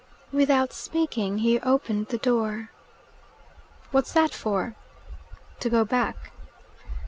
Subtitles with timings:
[0.31, 2.71] Without speaking he opened the door.
[3.91, 4.73] "What's that for?"
[5.59, 6.31] "To go back."